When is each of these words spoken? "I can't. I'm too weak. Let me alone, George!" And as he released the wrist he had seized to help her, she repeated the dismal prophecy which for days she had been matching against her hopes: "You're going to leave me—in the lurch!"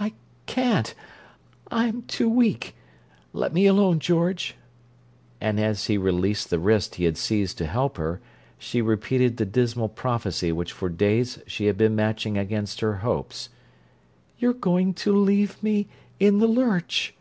"I 0.00 0.14
can't. 0.46 0.96
I'm 1.70 2.02
too 2.02 2.28
weak. 2.28 2.74
Let 3.32 3.52
me 3.54 3.66
alone, 3.66 4.00
George!" 4.00 4.56
And 5.40 5.60
as 5.60 5.86
he 5.86 5.96
released 5.96 6.50
the 6.50 6.58
wrist 6.58 6.96
he 6.96 7.04
had 7.04 7.16
seized 7.16 7.56
to 7.58 7.66
help 7.66 7.96
her, 7.96 8.20
she 8.58 8.82
repeated 8.82 9.36
the 9.36 9.46
dismal 9.46 9.88
prophecy 9.88 10.50
which 10.50 10.72
for 10.72 10.88
days 10.88 11.38
she 11.46 11.66
had 11.66 11.76
been 11.78 11.94
matching 11.94 12.36
against 12.36 12.80
her 12.80 12.96
hopes: 12.96 13.48
"You're 14.40 14.54
going 14.54 14.92
to 14.94 15.16
leave 15.16 15.62
me—in 15.62 16.38
the 16.38 16.48
lurch!" 16.48 17.14